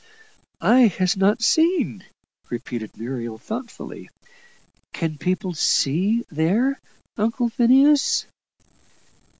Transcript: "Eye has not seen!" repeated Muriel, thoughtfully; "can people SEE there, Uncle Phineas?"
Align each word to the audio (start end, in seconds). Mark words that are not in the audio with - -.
"Eye 0.59 0.87
has 0.97 1.15
not 1.15 1.43
seen!" 1.43 2.03
repeated 2.49 2.97
Muriel, 2.97 3.37
thoughtfully; 3.37 4.09
"can 4.93 5.19
people 5.19 5.53
SEE 5.53 6.25
there, 6.31 6.79
Uncle 7.19 7.49
Phineas?" 7.49 8.25